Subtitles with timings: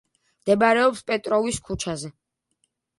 [0.39, 2.15] მდებარეობს პეტროვის ქუჩაზე.